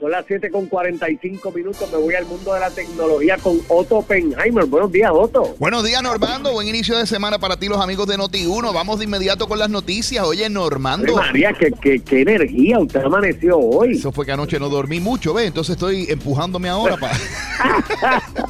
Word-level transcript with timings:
Son 0.00 0.10
las 0.10 0.24
7 0.26 0.50
con 0.50 0.64
45 0.64 1.52
minutos. 1.52 1.92
Me 1.92 1.98
voy 1.98 2.14
al 2.14 2.24
mundo 2.24 2.54
de 2.54 2.60
la 2.60 2.70
tecnología 2.70 3.36
con 3.36 3.60
Otto 3.68 3.98
Oppenheimer. 3.98 4.64
Buenos 4.64 4.90
días, 4.90 5.10
Otto. 5.12 5.54
Buenos 5.58 5.84
días, 5.84 6.02
Normando. 6.02 6.52
Buen 6.52 6.68
inicio 6.68 6.96
de 6.96 7.06
semana 7.06 7.38
para 7.38 7.58
ti, 7.58 7.68
los 7.68 7.78
amigos 7.78 8.06
de 8.06 8.16
Noti1. 8.16 8.72
Vamos 8.72 8.98
de 8.98 9.04
inmediato 9.04 9.46
con 9.46 9.58
las 9.58 9.68
noticias. 9.68 10.24
Oye, 10.24 10.48
Normando. 10.48 11.16
María, 11.16 11.52
qué, 11.52 11.70
qué, 11.82 12.00
qué 12.00 12.22
energía. 12.22 12.78
Usted 12.78 13.02
amaneció 13.02 13.58
hoy. 13.58 13.92
Eso 13.92 14.10
fue 14.10 14.24
que 14.24 14.32
anoche 14.32 14.58
no 14.58 14.70
dormí 14.70 15.00
mucho, 15.00 15.34
¿ves? 15.34 15.48
Entonces 15.48 15.74
estoy 15.74 16.06
empujándome 16.08 16.70
ahora 16.70 16.96
para. 16.96 17.14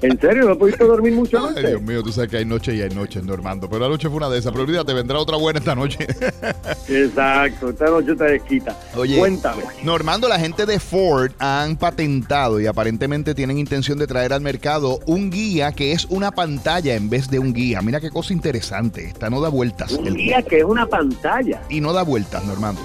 ¿En 0.00 0.20
serio? 0.20 0.48
¿No 0.48 0.56
pudiste 0.56 0.84
dormir 0.84 1.12
mucho 1.12 1.38
anoche? 1.38 1.54
Ay, 1.58 1.66
Dios 1.66 1.82
mío, 1.82 2.02
tú 2.02 2.12
sabes 2.12 2.30
que 2.30 2.36
hay 2.36 2.44
noche 2.44 2.74
y 2.74 2.82
hay 2.82 2.90
noches, 2.90 3.24
Normando. 3.24 3.68
Pero 3.68 3.80
la 3.82 3.88
noche 3.88 4.08
fue 4.08 4.18
una 4.18 4.28
de 4.28 4.38
esas. 4.38 4.52
Pero 4.52 4.64
olvídate, 4.64 4.92
vendrá 4.94 5.18
otra 5.18 5.36
buena 5.36 5.58
esta 5.58 5.74
noche. 5.74 6.06
Exacto. 6.88 7.70
Esta 7.70 7.86
noche 7.90 8.14
te 8.14 8.24
desquita. 8.24 8.76
Oye, 8.96 9.18
Cuéntame. 9.18 9.62
Normando, 9.82 10.28
la 10.28 10.38
gente 10.38 10.66
de 10.66 10.78
Ford 10.78 11.32
han 11.38 11.76
patentado 11.76 12.60
y 12.60 12.66
aparentemente 12.66 13.34
tienen 13.34 13.58
intención 13.58 13.98
de 13.98 14.06
traer 14.06 14.32
al 14.32 14.40
mercado 14.40 15.00
un 15.06 15.30
guía 15.30 15.72
que 15.72 15.92
es 15.92 16.04
una 16.06 16.30
pantalla 16.30 16.94
en 16.94 17.10
vez 17.10 17.28
de 17.28 17.38
un 17.38 17.52
guía. 17.52 17.82
Mira 17.82 18.00
qué 18.00 18.10
cosa 18.10 18.32
interesante. 18.32 19.06
Esta 19.06 19.30
no 19.30 19.40
da 19.40 19.48
vueltas. 19.48 19.92
Un 19.92 20.14
día 20.14 20.42
que 20.42 20.58
es 20.58 20.64
una 20.64 20.86
pantalla. 20.86 21.62
y 21.68 21.80
no 21.80 21.92
da 21.92 22.02
vueltas, 22.02 22.44
Normando. 22.44 22.80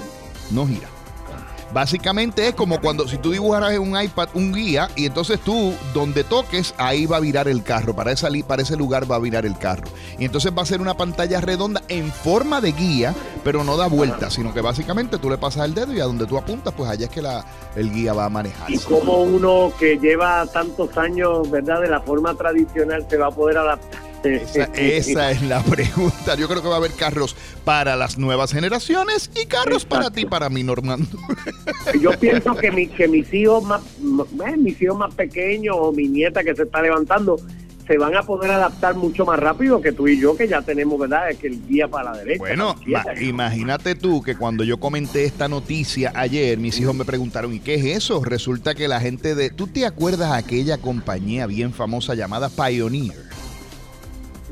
No 0.50 0.66
gira. 0.66 0.88
Básicamente 1.74 2.46
es 2.46 2.54
como 2.54 2.80
cuando 2.80 3.08
si 3.08 3.18
tú 3.18 3.32
dibujaras 3.32 3.72
en 3.72 3.80
un 3.82 4.00
iPad 4.00 4.28
un 4.34 4.52
guía 4.54 4.88
y 4.94 5.06
entonces 5.06 5.40
tú 5.40 5.74
donde 5.92 6.22
toques 6.22 6.72
ahí 6.78 7.04
va 7.04 7.16
a 7.16 7.20
virar 7.20 7.48
el 7.48 7.64
carro, 7.64 7.94
para 7.94 8.14
li- 8.30 8.44
para 8.44 8.62
ese 8.62 8.76
lugar 8.76 9.10
va 9.10 9.16
a 9.16 9.18
virar 9.18 9.44
el 9.44 9.58
carro. 9.58 9.82
Y 10.16 10.24
entonces 10.24 10.52
va 10.56 10.62
a 10.62 10.66
ser 10.66 10.80
una 10.80 10.94
pantalla 10.96 11.40
redonda 11.40 11.82
en 11.88 12.12
forma 12.12 12.60
de 12.60 12.70
guía, 12.70 13.12
pero 13.42 13.64
no 13.64 13.76
da 13.76 13.88
vueltas, 13.88 14.34
sino 14.34 14.54
que 14.54 14.60
básicamente 14.60 15.18
tú 15.18 15.28
le 15.28 15.36
pasas 15.36 15.64
el 15.64 15.74
dedo 15.74 15.92
y 15.92 15.98
a 15.98 16.04
donde 16.04 16.26
tú 16.26 16.38
apuntas, 16.38 16.72
pues 16.76 16.88
allá 16.88 17.06
es 17.06 17.10
que 17.10 17.20
la, 17.20 17.44
el 17.74 17.92
guía 17.92 18.12
va 18.12 18.26
a 18.26 18.28
manejar. 18.28 18.70
Y 18.70 18.78
como 18.78 19.22
uno 19.22 19.72
que 19.76 19.98
lleva 19.98 20.46
tantos 20.46 20.96
años, 20.96 21.50
¿verdad? 21.50 21.80
De 21.80 21.88
la 21.88 22.00
forma 22.00 22.34
tradicional 22.34 23.04
se 23.10 23.16
va 23.16 23.26
a 23.26 23.30
poder 23.32 23.58
adaptar. 23.58 24.00
Esa, 24.24 24.64
esa 24.74 25.30
es 25.30 25.42
la 25.42 25.62
pregunta. 25.62 26.34
Yo 26.36 26.48
creo 26.48 26.62
que 26.62 26.68
va 26.68 26.74
a 26.74 26.78
haber 26.78 26.92
carros 26.92 27.36
para 27.64 27.96
las 27.96 28.18
nuevas 28.18 28.52
generaciones 28.52 29.30
y 29.40 29.46
carros 29.46 29.84
para 29.84 30.10
ti, 30.10 30.24
para 30.26 30.48
mí, 30.48 30.62
Normando. 30.62 31.06
Yo 32.00 32.10
pienso 32.18 32.54
que, 32.54 32.70
mi, 32.70 32.86
que 32.88 33.08
mis 33.08 33.32
hijos 33.34 33.62
más 33.64 33.82
eh, 34.46 34.56
mis 34.56 34.80
hijos 34.80 34.98
más 34.98 35.14
pequeños 35.14 35.76
o 35.78 35.92
mi 35.92 36.08
nieta 36.08 36.42
que 36.42 36.54
se 36.54 36.62
está 36.62 36.80
levantando 36.82 37.36
se 37.86 37.98
van 37.98 38.16
a 38.16 38.22
poder 38.22 38.50
adaptar 38.50 38.94
mucho 38.94 39.26
más 39.26 39.38
rápido 39.38 39.82
que 39.82 39.92
tú 39.92 40.08
y 40.08 40.18
yo 40.18 40.34
que 40.38 40.48
ya 40.48 40.62
tenemos, 40.62 40.98
¿verdad? 40.98 41.28
Es 41.28 41.36
que 41.36 41.48
el 41.48 41.66
guía 41.66 41.86
para 41.86 42.12
la 42.12 42.16
derecha. 42.18 42.38
Bueno, 42.38 42.74
la 42.86 43.04
ma- 43.04 43.20
imagínate 43.20 43.94
tú 43.94 44.22
que 44.22 44.36
cuando 44.36 44.64
yo 44.64 44.80
comenté 44.80 45.24
esta 45.24 45.48
noticia 45.48 46.10
ayer, 46.14 46.56
mis 46.56 46.80
hijos 46.80 46.94
me 46.94 47.04
preguntaron, 47.04 47.52
¿y 47.52 47.60
qué 47.60 47.74
es 47.74 47.84
eso? 47.84 48.24
Resulta 48.24 48.74
que 48.74 48.88
la 48.88 49.00
gente 49.00 49.34
de... 49.34 49.50
¿Tú 49.50 49.66
te 49.66 49.84
acuerdas 49.84 50.32
aquella 50.32 50.78
compañía 50.78 51.46
bien 51.46 51.74
famosa 51.74 52.14
llamada 52.14 52.48
Pioneer? 52.48 53.16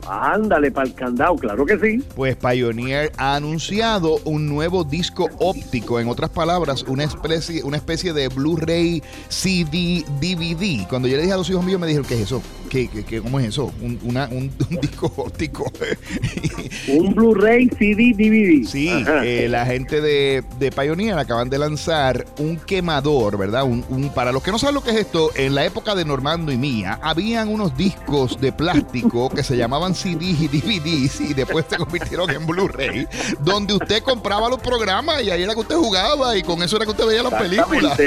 Ándale 0.09 0.71
para 0.71 0.87
el 0.89 0.95
candado, 0.95 1.37
claro 1.37 1.65
que 1.65 1.79
sí. 1.79 2.03
Pues 2.17 2.37
Pioneer 2.37 3.13
ha 3.17 3.37
anunciado 3.37 4.19
un 4.25 4.49
nuevo 4.49 4.85
disco 4.85 5.29
óptico, 5.39 6.01
en 6.01 6.09
otras 6.09 6.31
palabras, 6.31 6.85
una 6.89 7.05
especie, 7.05 7.63
una 7.63 7.77
especie 7.77 8.13
de 8.13 8.29
Blu-ray 8.29 9.03
CD 9.29 10.05
DVD. 10.21 10.87
Cuando 10.89 11.09
yo 11.09 11.17
le 11.17 11.23
dije 11.23 11.35
a 11.35 11.37
los 11.37 11.49
hijos 11.51 11.65
míos, 11.65 11.81
me 11.81 11.87
dijeron, 11.87 12.07
¿qué 12.07 12.15
es 12.15 12.21
eso? 12.23 12.43
¿Qué, 12.69 12.89
qué- 12.89 13.05
qué- 13.05 13.21
cómo 13.21 13.39
es 13.39 13.47
eso? 13.47 13.73
Un, 13.83 13.99
una- 14.03 14.27
un- 14.29 14.51
un 14.71 14.81
disco 14.81 15.13
óptico. 15.17 15.71
Un 16.89 17.15
Blu-ray 17.15 17.69
CD 17.79 18.13
DVD. 18.17 18.67
Sí, 18.67 18.89
eh, 19.25 19.47
la 19.49 19.65
gente 19.67 20.01
de, 20.01 20.43
de 20.59 20.73
Pioneer 20.73 21.19
acaban 21.19 21.49
de 21.49 21.59
lanzar 21.59 22.25
un 22.39 22.57
quemador, 22.57 23.39
¿verdad? 23.39 23.65
Un, 23.65 23.85
un- 23.89 24.11
para 24.11 24.33
los 24.33 24.43
que 24.43 24.51
no 24.51 24.59
saben 24.59 24.75
lo 24.75 24.83
que 24.83 24.91
es 24.91 24.97
esto, 24.97 25.31
en 25.37 25.55
la 25.55 25.65
época 25.65 25.95
de 25.95 26.05
Normando 26.05 26.51
y 26.51 26.57
mía, 26.57 26.99
habían 27.03 27.49
unos 27.49 27.77
discos 27.77 28.41
de 28.41 28.53
plástico 28.53 29.29
que 29.31 29.43
se 29.43 29.57
llamaban 29.57 29.92
CD 29.95 30.25
y 30.27 30.49
DVDs 30.49 31.21
y 31.21 31.35
después 31.35 31.65
se 31.69 31.77
convirtieron 31.77 32.31
en 32.31 32.47
Blu-ray, 32.47 33.07
donde 33.41 33.75
usted 33.75 34.03
compraba 34.03 34.49
los 34.49 34.61
programas 34.61 35.23
y 35.23 35.31
ahí 35.31 35.43
era 35.43 35.55
que 35.55 35.61
usted 35.61 35.77
jugaba 35.77 36.37
y 36.37 36.43
con 36.43 36.63
eso 36.63 36.77
era 36.77 36.85
que 36.85 36.91
usted 36.93 37.07
veía 37.07 37.23
las 37.23 37.35
películas. 37.35 37.99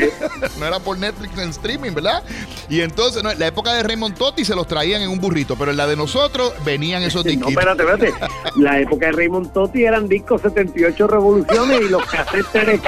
No 0.59 0.65
era 0.65 0.79
por 0.79 0.97
Netflix 0.97 1.37
en 1.37 1.49
streaming, 1.49 1.91
¿verdad? 1.93 2.23
Y 2.69 2.81
entonces, 2.81 3.21
no, 3.23 3.31
en 3.31 3.39
la 3.39 3.47
época 3.47 3.73
de 3.73 3.83
Raymond 3.83 4.17
Totti 4.17 4.45
se 4.45 4.55
los 4.55 4.67
traían 4.67 5.01
en 5.01 5.09
un 5.09 5.19
burrito, 5.19 5.55
pero 5.57 5.71
en 5.71 5.77
la 5.77 5.87
de 5.87 5.95
nosotros 5.95 6.53
venían 6.63 7.03
esos 7.03 7.23
No, 7.25 7.29
disquitos. 7.31 7.51
espérate, 7.51 7.83
espérate. 7.83 8.33
La 8.57 8.79
época 8.79 9.07
de 9.07 9.11
Raymond 9.13 9.51
Totti 9.53 9.83
eran 9.83 10.07
discos 10.07 10.41
78 10.41 11.07
revoluciones 11.07 11.81
y 11.81 11.89
los 11.89 12.03
cassettes 12.05 12.51
TDK. 12.51 12.87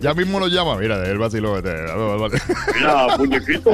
Ya 0.00 0.12
mismo 0.14 0.38
lo 0.38 0.48
llama, 0.48 0.76
mira, 0.76 1.02
el 1.08 1.18
vacilo. 1.18 1.54
Mira, 1.62 3.16
muñequito. 3.18 3.70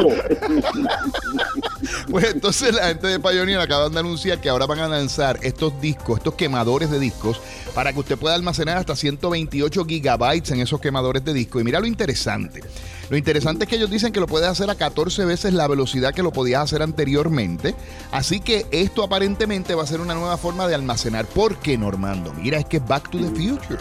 Pues 2.11 2.25
entonces 2.25 2.75
la 2.75 2.89
gente 2.89 3.07
de 3.07 3.21
Pioneer 3.21 3.61
acaban 3.61 3.93
de 3.93 4.01
anunciar 4.01 4.41
que 4.41 4.49
ahora 4.49 4.65
van 4.65 4.79
a 4.79 4.89
lanzar 4.89 5.39
estos 5.43 5.79
discos, 5.79 6.17
estos 6.19 6.35
quemadores 6.35 6.91
de 6.91 6.99
discos, 6.99 7.39
para 7.75 7.93
que 7.93 7.99
usted 7.99 8.17
pueda 8.17 8.35
almacenar 8.35 8.79
hasta 8.79 8.97
128 8.97 9.85
gigabytes 9.85 10.51
en 10.51 10.61
esos 10.61 10.81
quemadores 10.81 11.23
de 11.23 11.35
disco. 11.35 11.61
Y 11.61 11.65
mira 11.65 11.81
lo 11.81 11.87
interesante. 11.87 12.63
Lo 13.11 13.17
interesante 13.19 13.65
es 13.65 13.71
que 13.71 13.77
ellos 13.77 13.91
dicen 13.91 14.11
que 14.11 14.21
lo 14.21 14.27
puedes 14.27 14.49
hacer 14.49 14.71
a 14.71 14.75
14 14.75 15.27
veces 15.27 15.53
la 15.53 15.69
velocidad 15.69 16.15
que 16.15 16.23
lo 16.23 16.33
podías 16.33 16.63
hacer 16.63 16.81
anteriormente. 16.81 17.75
Así 18.11 18.41
que 18.41 18.67
esto 18.71 19.05
aparentemente 19.05 19.75
va 19.75 19.83
a 19.83 19.87
ser 19.87 20.01
una 20.01 20.15
nueva 20.15 20.39
forma 20.39 20.67
de 20.67 20.75
almacenar. 20.75 21.27
¿Por 21.27 21.59
qué, 21.59 21.77
Normando? 21.77 22.33
Mira, 22.33 22.59
es 22.59 22.65
que 22.65 22.79
es 22.79 22.87
Back 22.87 23.11
to 23.11 23.19
the 23.19 23.29
Future. 23.29 23.81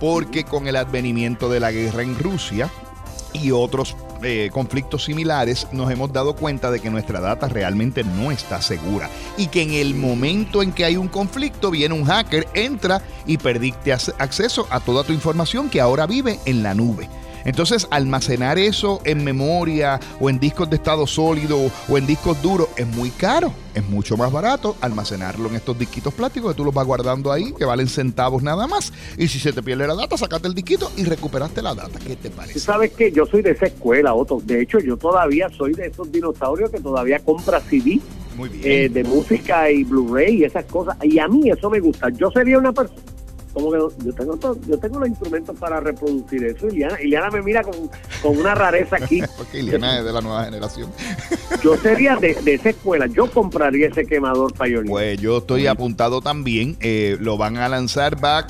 Porque 0.00 0.42
con 0.42 0.66
el 0.66 0.74
advenimiento 0.74 1.48
de 1.48 1.60
la 1.60 1.70
guerra 1.70 2.02
en 2.02 2.18
Rusia, 2.18 2.72
y 3.32 3.50
otros 3.50 3.96
eh, 4.22 4.50
conflictos 4.52 5.04
similares, 5.04 5.66
nos 5.72 5.90
hemos 5.90 6.12
dado 6.12 6.34
cuenta 6.36 6.70
de 6.70 6.80
que 6.80 6.90
nuestra 6.90 7.20
data 7.20 7.48
realmente 7.48 8.04
no 8.04 8.30
está 8.30 8.62
segura 8.62 9.08
y 9.36 9.46
que 9.48 9.62
en 9.62 9.72
el 9.72 9.94
momento 9.94 10.62
en 10.62 10.72
que 10.72 10.84
hay 10.84 10.96
un 10.96 11.08
conflicto 11.08 11.70
viene 11.70 11.94
un 11.94 12.04
hacker, 12.04 12.46
entra 12.54 13.02
y 13.26 13.38
perdiste 13.38 13.92
ac- 13.92 14.14
acceso 14.18 14.66
a 14.70 14.80
toda 14.80 15.04
tu 15.04 15.12
información 15.12 15.68
que 15.70 15.80
ahora 15.80 16.06
vive 16.06 16.38
en 16.44 16.62
la 16.62 16.74
nube. 16.74 17.08
Entonces, 17.44 17.86
almacenar 17.90 18.58
eso 18.58 19.00
en 19.04 19.24
memoria 19.24 19.98
o 20.20 20.30
en 20.30 20.38
discos 20.38 20.70
de 20.70 20.76
estado 20.76 21.06
sólido 21.06 21.58
o 21.88 21.98
en 21.98 22.06
discos 22.06 22.40
duros 22.42 22.68
es 22.76 22.86
muy 22.86 23.10
caro. 23.10 23.52
Es 23.74 23.88
mucho 23.88 24.16
más 24.18 24.30
barato 24.30 24.76
almacenarlo 24.82 25.48
en 25.48 25.54
estos 25.56 25.78
disquitos 25.78 26.12
plásticos 26.12 26.52
que 26.52 26.56
tú 26.58 26.64
los 26.64 26.74
vas 26.74 26.86
guardando 26.86 27.32
ahí, 27.32 27.52
que 27.54 27.64
valen 27.64 27.88
centavos 27.88 28.42
nada 28.42 28.66
más. 28.66 28.92
Y 29.16 29.28
si 29.28 29.38
se 29.38 29.52
te 29.52 29.62
pierde 29.62 29.86
la 29.86 29.94
data, 29.94 30.16
sacate 30.18 30.46
el 30.46 30.54
disquito 30.54 30.92
y 30.96 31.04
recuperaste 31.04 31.62
la 31.62 31.74
data. 31.74 31.98
¿Qué 32.06 32.16
te 32.16 32.30
parece? 32.30 32.60
sabes 32.60 32.92
que 32.92 33.10
yo 33.10 33.24
soy 33.26 33.42
de 33.42 33.52
esa 33.52 33.66
escuela, 33.66 34.14
Otto. 34.14 34.40
De 34.44 34.60
hecho, 34.60 34.78
yo 34.78 34.96
todavía 34.96 35.48
soy 35.56 35.72
de 35.72 35.86
esos 35.86 36.10
dinosaurios 36.12 36.70
que 36.70 36.80
todavía 36.80 37.18
compra 37.20 37.60
CD 37.60 37.98
Muy 38.36 38.48
bien. 38.50 38.62
eh, 38.64 38.88
de 38.88 39.04
música 39.04 39.70
y 39.70 39.84
Blu-ray 39.84 40.36
y 40.40 40.44
esas 40.44 40.64
cosas. 40.66 40.96
Y 41.02 41.18
a 41.18 41.26
mí 41.28 41.50
eso 41.50 41.70
me 41.70 41.80
gusta. 41.80 42.10
Yo 42.10 42.30
sería 42.30 42.58
una 42.58 42.72
persona. 42.72 43.00
Como 43.52 43.70
que 43.70 43.78
no- 43.78 43.88
yo 44.04 44.12
tengo 44.14 44.36
todo- 44.36 44.58
yo 44.66 44.78
tengo 44.78 44.98
los 44.98 45.08
instrumentos 45.08 45.56
para 45.58 45.80
reproducir 45.80 46.44
eso. 46.44 46.68
Y 46.68 46.76
Liana, 46.76 46.96
Liana 46.98 47.30
me 47.30 47.42
mira 47.42 47.62
con, 47.62 47.74
con 48.22 48.36
una 48.38 48.54
rareza 48.54 48.96
aquí. 48.96 49.22
Porque 49.36 49.58
Ileana 49.60 49.98
es 49.98 50.04
de 50.04 50.12
la 50.12 50.20
nueva 50.20 50.44
generación. 50.44 50.90
Yo 51.62 51.76
sería 51.76 52.16
de, 52.16 52.34
de 52.34 52.54
esa 52.54 52.70
escuela. 52.70 53.06
Yo 53.06 53.30
compraría 53.30 53.88
ese 53.88 54.06
quemador 54.06 54.52
Pioneer. 54.54 54.86
Pues 54.86 55.20
yo 55.20 55.38
estoy 55.38 55.66
apuntado 55.66 56.20
también. 56.20 56.76
eh, 56.80 57.16
lo 57.20 57.36
van 57.36 57.56
a 57.58 57.68
lanzar. 57.68 58.22
Va, 58.24 58.46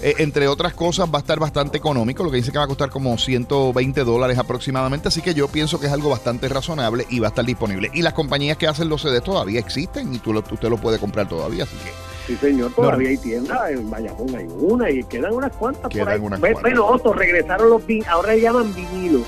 eh, 0.00 0.14
entre 0.18 0.48
otras 0.48 0.74
cosas, 0.74 1.08
va 1.08 1.18
a 1.18 1.20
estar 1.20 1.38
bastante 1.38 1.78
económico. 1.78 2.24
Lo 2.24 2.30
que 2.30 2.36
dice 2.38 2.52
que 2.52 2.58
va 2.58 2.64
a 2.64 2.68
costar 2.68 2.90
como 2.90 3.16
120 3.16 4.04
dólares 4.04 4.38
aproximadamente. 4.38 5.08
Así 5.08 5.22
que 5.22 5.34
yo 5.34 5.48
pienso 5.48 5.78
que 5.80 5.86
es 5.86 5.92
algo 5.92 6.10
bastante 6.10 6.48
razonable 6.48 7.06
y 7.10 7.20
va 7.20 7.28
a 7.28 7.30
estar 7.30 7.44
disponible. 7.44 7.90
Y 7.94 8.02
las 8.02 8.12
compañías 8.14 8.56
que 8.56 8.66
hacen 8.66 8.88
los 8.88 9.02
CDs 9.02 9.22
todavía 9.22 9.60
existen 9.60 10.12
y 10.14 10.18
tú 10.18 10.32
lo- 10.32 10.40
usted 10.40 10.68
lo 10.68 10.78
puede 10.78 10.98
comprar 10.98 11.28
todavía. 11.28 11.64
Así 11.64 11.76
que 11.76 11.90
Sí, 12.26 12.36
señor, 12.36 12.72
todavía 12.74 13.08
hay 13.10 13.16
tiendas, 13.18 13.70
en 13.70 13.90
Bayamón 13.90 14.34
hay 14.36 14.46
una 14.58 14.88
y 14.90 15.02
quedan 15.04 15.34
unas 15.34 15.52
cuantas 15.56 15.82
por 15.82 15.90
Quedan 15.92 16.08
ahí. 16.08 16.20
unas 16.20 16.38
cuantas. 16.38 16.62
Bueno, 16.62 16.86
Otto, 16.86 17.12
regresaron 17.12 17.68
los 17.70 17.84
vin, 17.84 18.04
ahora 18.08 18.34
le 18.34 18.40
llaman 18.40 18.72
vinilos. 18.74 19.22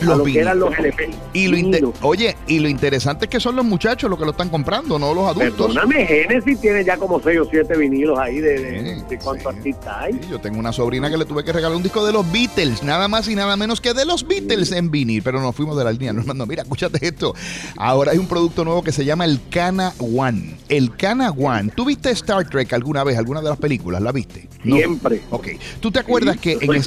Los 0.00 0.18
lo 0.18 0.24
que 0.24 0.40
eran 0.40 0.58
los. 0.58 0.76
LP. 0.76 1.10
Y 1.32 1.48
lo 1.48 1.92
oye, 2.02 2.36
y 2.46 2.58
lo 2.58 2.68
interesante 2.68 3.26
es 3.26 3.30
que 3.30 3.40
son 3.40 3.56
los 3.56 3.64
muchachos 3.64 4.10
los 4.10 4.18
que 4.18 4.24
lo 4.24 4.32
están 4.32 4.48
comprando, 4.50 4.98
no 4.98 5.14
los 5.14 5.26
adultos. 5.26 5.74
Perdóname, 5.74 6.06
Genesis 6.06 6.60
tiene 6.60 6.84
ya 6.84 6.96
como 6.96 7.20
6 7.20 7.40
o 7.40 7.44
7 7.50 7.76
vinilos 7.76 8.18
ahí 8.18 8.40
de, 8.40 8.58
de, 8.58 8.94
Sí, 8.94 9.02
de 9.08 9.18
cuántos 9.18 9.52
sí. 9.52 9.58
artistas 9.58 9.94
hay. 9.98 10.12
Sí, 10.14 10.20
yo 10.30 10.40
tengo 10.40 10.58
una 10.58 10.72
sobrina 10.72 11.10
que 11.10 11.16
le 11.16 11.24
tuve 11.24 11.44
que 11.44 11.52
regalar 11.52 11.76
un 11.76 11.82
disco 11.82 12.04
de 12.04 12.12
los 12.12 12.30
Beatles, 12.30 12.82
nada 12.82 13.08
más 13.08 13.28
y 13.28 13.34
nada 13.34 13.56
menos 13.56 13.80
que 13.80 13.94
de 13.94 14.04
los 14.04 14.26
Beatles 14.26 14.72
en 14.72 14.90
vinil, 14.90 15.22
pero 15.22 15.40
nos 15.40 15.54
fuimos 15.54 15.76
de 15.76 15.84
la 15.84 15.92
línea. 15.92 16.12
No, 16.24 16.32
no, 16.32 16.46
mira, 16.46 16.62
escúchate 16.62 17.06
esto. 17.06 17.34
Ahora 17.76 18.12
hay 18.12 18.18
un 18.18 18.26
producto 18.26 18.64
nuevo 18.64 18.82
que 18.82 18.92
se 18.92 19.04
llama 19.04 19.24
el 19.24 19.40
Cana 19.50 19.92
One. 19.98 20.56
El 20.68 20.96
Cana 20.96 21.30
One. 21.30 21.70
¿Tú 21.74 21.84
viste 21.84 22.10
Star 22.10 22.48
Trek 22.48 22.72
alguna 22.72 23.04
vez, 23.04 23.18
alguna 23.18 23.42
de 23.42 23.48
las 23.48 23.58
películas? 23.58 24.00
¿La 24.00 24.12
viste? 24.12 24.48
No. 24.62 24.76
Siempre. 24.76 25.20
Ok. 25.30 25.48
¿Tú 25.80 25.90
te 25.90 25.98
acuerdas 25.98 26.38
que 26.38 26.52
en 26.60 26.84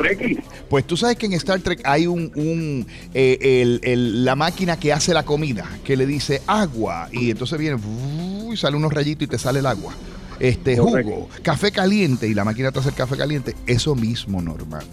pues 0.70 0.86
tú 0.86 0.98
sabes 0.98 1.18
que 1.18 1.26
en 1.26 1.34
Star 1.34 1.60
Trek 1.60 1.82
hay 1.84 2.08
un, 2.08 2.32
un, 2.36 2.88
eh, 3.14 3.38
el- 3.62 3.80
el- 3.84 4.26
la 4.26 4.36
máquina 4.36 4.78
que 4.78 4.94
hace 4.94 5.14
la 5.14 5.24
comida, 5.24 5.66
que 5.84 5.96
le 5.98 6.06
dice 6.06 6.42
agua, 6.48 7.10
y 7.12 7.32
entonces 7.32 7.58
viene 7.60 7.78
y 8.52 8.58
sale 8.58 8.78
unos 8.78 8.94
rayitos 8.94 9.24
y 9.24 9.28
te 9.28 9.38
sale 9.38 9.60
el 9.60 9.66
agua. 9.66 9.94
este 10.40 10.78
Correcto. 10.78 11.12
jugo, 11.12 11.30
café 11.42 11.72
caliente 11.72 12.28
y 12.28 12.36
la 12.36 12.46
máquina 12.46 12.72
te 12.72 12.78
hace 12.78 12.90
el 12.90 12.96
café 12.96 13.18
caliente, 13.18 13.56
eso 13.66 13.96
mismo, 13.96 14.40
Normando. 14.40 14.86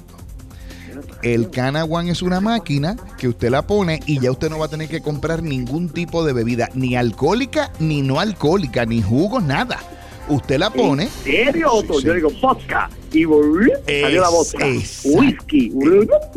El 1.22 1.50
Cana 1.50 1.84
One 1.84 2.10
es 2.10 2.22
una 2.22 2.40
máquina 2.40 2.96
que 3.18 3.28
usted 3.28 3.50
la 3.50 3.66
pone 3.66 4.00
y 4.06 4.20
ya 4.20 4.30
usted 4.30 4.48
no 4.48 4.58
va 4.58 4.66
a 4.66 4.68
tener 4.68 4.88
que 4.88 5.00
comprar 5.02 5.42
ningún 5.42 5.88
tipo 5.90 6.24
de 6.24 6.32
bebida, 6.32 6.70
ni 6.74 6.96
alcohólica, 6.96 7.72
ni 7.78 8.00
no 8.02 8.20
alcohólica, 8.20 8.86
ni 8.86 9.02
jugos, 9.02 9.42
nada. 9.42 9.80
Usted 10.28 10.58
la 10.58 10.70
pone. 10.70 11.04
¿En 11.04 11.10
serio, 11.24 11.72
Otto? 11.72 12.00
Sí, 12.00 12.06
Yo 12.06 12.14
digo 12.14 12.30
vodka 12.40 12.88
y 13.14 14.00
salió 14.00 14.20
la 14.20 14.28
vodka. 14.28 14.66
exacto. 14.66 15.18
Whisky, 15.18 15.70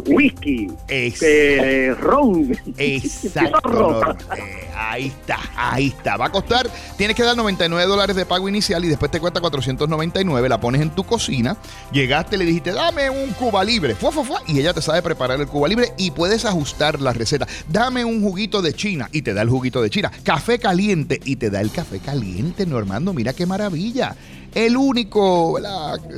whisky, 0.06 0.68
eh, 0.90 1.96
ron. 2.00 2.58
Exacto. 2.78 4.16
Eh, 4.36 4.70
ahí 4.76 5.08
está, 5.08 5.40
ahí 5.56 5.88
está. 5.88 6.18
Va 6.18 6.26
a 6.26 6.32
costar, 6.32 6.70
tienes 6.98 7.16
que 7.16 7.24
dar 7.24 7.36
99 7.36 7.88
dólares 7.90 8.16
de 8.16 8.26
pago 8.26 8.48
inicial 8.48 8.84
y 8.86 8.90
después 8.90 9.12
te 9.12 9.20
cuesta 9.20 9.42
499. 9.42 10.50
La 10.50 10.60
pones 10.60 10.82
en 10.82 10.92
tu 10.92 11.04
cocina. 11.04 11.58
Llegaste, 11.92 12.38
le 12.38 12.46
dijiste, 12.46 12.72
dame 12.72 13.10
un 13.10 13.32
cuba 13.32 13.64
libre. 13.64 13.96
Fua, 13.96 14.12
fua, 14.12 14.24
fua, 14.24 14.42
y 14.48 14.60
ella 14.60 14.74
te 14.74 14.82
sabe 14.82 15.02
preparar 15.02 15.40
el 15.40 15.48
cuba 15.48 15.68
libre 15.68 15.94
y 15.98 16.12
puedes 16.12 16.46
ajustar 16.46 17.02
la 17.02 17.14
receta. 17.14 17.48
Dame 17.70 18.06
un 18.06 18.22
juguito 18.22 18.62
de 18.62 18.74
China 18.74 19.10
y 19.12 19.22
te 19.22 19.34
da 19.34 19.42
el 19.42 19.50
juguito 19.50 19.82
de 19.82 19.90
China. 19.90 20.12
Café 20.24 20.60
caliente 20.60 21.20
y 21.24 21.38
te 21.38 21.50
da 21.50 21.62
el 21.62 21.72
café 21.72 22.00
caliente, 22.00 22.66
Normando. 22.66 23.14
Mira 23.14 23.34
qué 23.34 23.46
maravilla. 23.46 24.16
El 24.58 24.76
único 24.76 25.60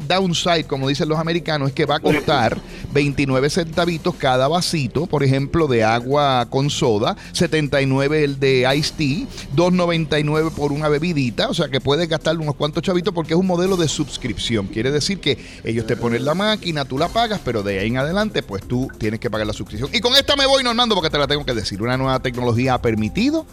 downside, 0.07 0.63
como 0.63 0.87
dicen 0.87 1.09
los 1.09 1.19
americanos, 1.19 1.67
es 1.67 1.75
que 1.75 1.85
va 1.85 1.97
a 1.97 1.99
costar 1.99 2.57
29 2.93 3.49
centavitos 3.49 4.15
cada 4.15 4.47
vasito, 4.47 5.07
por 5.07 5.25
ejemplo, 5.25 5.67
de 5.67 5.83
agua 5.83 6.47
con 6.49 6.69
soda, 6.69 7.17
79 7.33 8.23
el 8.23 8.39
de 8.39 8.65
iced 8.77 8.95
tea, 8.95 9.27
2.99 9.57 10.51
por 10.51 10.71
una 10.71 10.87
bebidita, 10.87 11.49
o 11.49 11.53
sea 11.53 11.67
que 11.67 11.81
puedes 11.81 12.07
gastar 12.07 12.37
unos 12.37 12.55
cuantos 12.55 12.81
chavitos 12.81 13.13
porque 13.13 13.33
es 13.33 13.39
un 13.41 13.45
modelo 13.45 13.75
de 13.75 13.89
suscripción. 13.89 14.67
Quiere 14.67 14.91
decir 14.91 15.19
que 15.19 15.37
ellos 15.65 15.85
te 15.85 15.97
ponen 15.97 16.23
la 16.23 16.33
máquina, 16.33 16.85
tú 16.85 16.97
la 16.97 17.09
pagas, 17.09 17.41
pero 17.43 17.61
de 17.61 17.79
ahí 17.79 17.89
en 17.89 17.97
adelante, 17.97 18.41
pues 18.41 18.65
tú 18.65 18.89
tienes 18.97 19.19
que 19.19 19.29
pagar 19.29 19.47
la 19.47 19.53
suscripción. 19.53 19.89
Y 19.91 19.99
con 19.99 20.15
esta 20.15 20.37
me 20.37 20.45
voy, 20.45 20.63
Normando, 20.63 20.95
porque 20.95 21.09
te 21.09 21.17
la 21.17 21.27
tengo 21.27 21.43
que 21.43 21.53
decir. 21.53 21.81
Una 21.81 21.97
nueva 21.97 22.21
tecnología 22.21 22.75
ha 22.75 22.81
permitido 22.81 23.45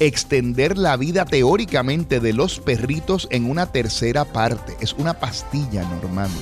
extender 0.00 0.78
la 0.78 0.96
vida 0.96 1.24
teóricamente 1.24 2.18
de 2.18 2.32
los 2.32 2.58
perritos 2.58 3.28
en 3.30 3.48
una 3.48 3.66
tercera 3.66 4.24
parte. 4.32 4.76
Es 4.80 4.92
una 4.94 5.14
pastilla, 5.14 5.82
Normando 5.82 6.34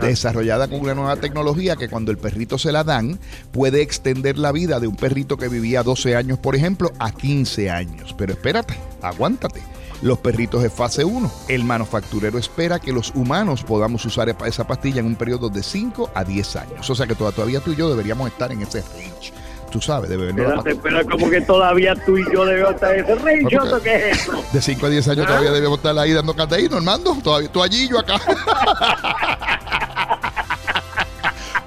desarrollada 0.00 0.66
con 0.68 0.80
una 0.80 0.94
nueva 0.94 1.16
tecnología 1.16 1.76
que 1.76 1.88
cuando 1.88 2.10
el 2.10 2.18
perrito 2.18 2.58
se 2.58 2.72
la 2.72 2.82
dan 2.82 3.20
puede 3.52 3.82
extender 3.82 4.36
la 4.36 4.50
vida 4.50 4.80
de 4.80 4.88
un 4.88 4.96
perrito 4.96 5.36
que 5.36 5.48
vivía 5.48 5.84
12 5.84 6.16
años, 6.16 6.38
por 6.38 6.56
ejemplo, 6.56 6.90
a 6.98 7.12
15 7.12 7.70
años. 7.70 8.12
Pero 8.18 8.32
espérate, 8.32 8.76
aguántate. 9.00 9.62
Los 10.02 10.18
perritos 10.18 10.62
es 10.64 10.72
fase 10.72 11.04
1. 11.04 11.30
El 11.48 11.64
manufacturero 11.64 12.36
espera 12.38 12.78
que 12.80 12.92
los 12.92 13.12
humanos 13.14 13.62
podamos 13.62 14.04
usar 14.04 14.28
esa 14.44 14.66
pastilla 14.66 15.00
en 15.00 15.06
un 15.06 15.14
periodo 15.16 15.48
de 15.48 15.62
5 15.62 16.10
a 16.14 16.24
10 16.24 16.56
años. 16.56 16.90
O 16.90 16.94
sea 16.94 17.06
que 17.06 17.14
toda- 17.14 17.32
todavía 17.32 17.60
tú 17.60 17.72
y 17.72 17.76
yo 17.76 17.88
deberíamos 17.88 18.28
estar 18.28 18.50
en 18.52 18.62
ese 18.62 18.80
range. 18.82 19.32
Tú 19.76 19.82
sabes, 19.82 20.08
de 20.08 20.16
Espérate, 20.16 20.54
pastilla. 20.54 20.74
espera, 20.74 21.04
como 21.04 21.28
que 21.28 21.40
todavía 21.42 21.94
tú 22.06 22.16
y 22.16 22.24
yo 22.32 22.46
debemos 22.46 22.74
estar 22.76 22.94
ese 22.96 23.14
rey, 23.16 23.42
¿Por 23.42 23.50
qué? 23.50 23.58
Otto, 23.58 23.82
¿qué 23.82 23.94
es 24.10 24.18
eso? 24.22 24.42
De 24.50 24.62
5 24.62 24.86
a 24.86 24.88
10 24.88 25.08
años 25.08 25.24
¿Ah? 25.24 25.28
todavía 25.28 25.50
debemos 25.52 25.76
estar 25.76 25.98
ahí 25.98 26.12
dando 26.14 26.34
ahí, 26.50 26.66
Normando. 26.70 27.14
Todavía, 27.22 27.52
tú 27.52 27.62
allí, 27.62 27.86
yo 27.88 27.98
acá. 27.98 28.18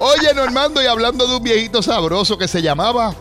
Oye, 0.00 0.34
Normando, 0.34 0.82
y 0.82 0.86
hablando 0.86 1.26
de 1.28 1.36
un 1.36 1.42
viejito 1.42 1.82
sabroso 1.82 2.36
que 2.36 2.48
se 2.48 2.60
llamaba 2.62 3.14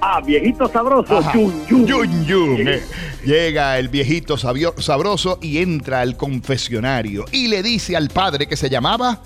Ah, 0.00 0.20
viejito 0.24 0.68
sabroso, 0.68 1.18
Ajá. 1.18 1.32
yun, 1.32 1.66
yun. 1.66 1.86
Yun, 1.86 2.24
yun, 2.24 2.68
eh. 2.68 2.80
Llega 3.24 3.80
el 3.80 3.88
viejito 3.88 4.36
sabio- 4.36 4.74
sabroso 4.80 5.38
y 5.42 5.58
entra 5.58 6.02
al 6.02 6.16
confesionario 6.16 7.24
y 7.32 7.48
le 7.48 7.64
dice 7.64 7.96
al 7.96 8.10
padre 8.10 8.46
que 8.46 8.56
se 8.56 8.70
llamaba, 8.70 9.18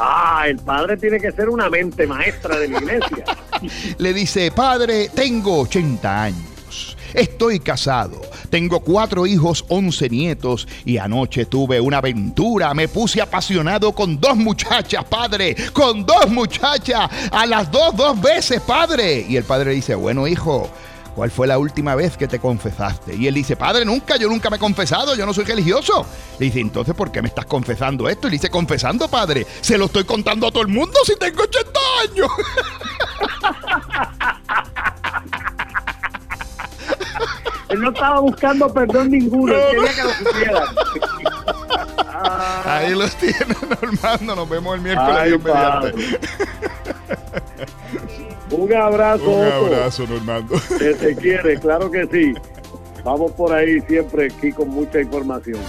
Ah, 0.00 0.44
el 0.46 0.58
padre 0.58 0.96
tiene 0.96 1.18
que 1.20 1.30
ser 1.32 1.48
una 1.48 1.68
mente 1.68 2.06
maestra 2.06 2.56
de 2.56 2.68
la 2.68 2.78
iglesia. 2.78 3.24
le 3.98 4.12
dice, 4.12 4.50
padre, 4.50 5.10
tengo 5.14 5.60
80 5.60 6.22
años, 6.22 6.96
estoy 7.14 7.60
casado, 7.60 8.20
tengo 8.50 8.80
cuatro 8.80 9.26
hijos, 9.26 9.64
11 9.68 10.08
nietos 10.08 10.68
y 10.84 10.98
anoche 10.98 11.46
tuve 11.46 11.80
una 11.80 11.98
aventura, 11.98 12.72
me 12.74 12.88
puse 12.88 13.20
apasionado 13.20 13.92
con 13.92 14.18
dos 14.18 14.36
muchachas, 14.36 15.04
padre, 15.04 15.56
con 15.72 16.04
dos 16.04 16.30
muchachas, 16.30 17.10
a 17.30 17.46
las 17.46 17.70
dos, 17.70 17.96
dos 17.96 18.20
veces, 18.20 18.60
padre. 18.60 19.26
Y 19.28 19.36
el 19.36 19.44
padre 19.44 19.72
dice, 19.72 19.94
bueno, 19.94 20.26
hijo. 20.26 20.70
¿Cuál 21.14 21.32
fue 21.32 21.48
la 21.48 21.58
última 21.58 21.96
vez 21.96 22.16
que 22.16 22.28
te 22.28 22.38
confesaste? 22.38 23.16
Y 23.16 23.26
él 23.26 23.34
dice, 23.34 23.56
padre, 23.56 23.84
nunca, 23.84 24.16
yo 24.16 24.28
nunca 24.28 24.50
me 24.50 24.56
he 24.56 24.60
confesado, 24.60 25.16
yo 25.16 25.26
no 25.26 25.34
soy 25.34 25.46
religioso. 25.46 26.06
Le 26.38 26.46
dice, 26.46 26.60
entonces, 26.60 26.94
¿por 26.94 27.10
qué 27.10 27.20
me 27.20 27.26
estás 27.26 27.44
confesando 27.44 28.08
esto? 28.08 28.28
Y 28.28 28.30
le 28.30 28.34
dice, 28.36 28.50
confesando, 28.50 29.08
padre, 29.08 29.44
se 29.60 29.76
lo 29.76 29.86
estoy 29.86 30.04
contando 30.04 30.46
a 30.46 30.52
todo 30.52 30.62
el 30.62 30.68
mundo 30.68 30.96
si 31.04 31.16
tengo 31.16 31.42
80 31.42 31.80
años. 32.08 32.30
Él 37.78 37.84
no 37.84 37.90
estaba 37.90 38.18
buscando 38.18 38.72
perdón 38.72 39.10
ninguno, 39.12 39.54
él 39.54 39.62
quería 39.70 39.94
que 39.94 40.02
lo 40.02 40.10
supieran. 40.30 40.64
Ah, 42.08 42.62
Ahí 42.78 42.92
los 42.94 43.14
tienen, 43.16 43.56
Normando. 43.82 44.34
Nos 44.34 44.48
vemos 44.48 44.74
el 44.74 44.80
miércoles. 44.82 45.16
Ay, 45.16 45.28
Dios 45.30 45.44
mediante. 45.44 45.94
un 48.50 48.74
abrazo, 48.74 49.30
Un 49.30 49.46
Otto, 49.46 49.66
abrazo, 49.66 50.06
Normando. 50.08 50.60
que 50.76 50.94
te 50.94 51.14
quiere, 51.14 51.60
claro 51.60 51.88
que 51.88 52.06
sí. 52.10 52.34
Vamos 53.04 53.30
por 53.32 53.52
ahí 53.52 53.80
siempre 53.82 54.26
aquí 54.26 54.50
con 54.50 54.68
mucha 54.70 55.00
información. 55.00 55.60